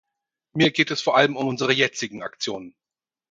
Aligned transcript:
Mir 0.53 0.71
geht 0.71 0.89
es 0.89 0.99
vor 1.03 1.15
allem 1.15 1.35
um 1.37 1.45
unsere 1.47 1.73
jetzigen 1.73 2.23
Aktionen. 2.23 2.73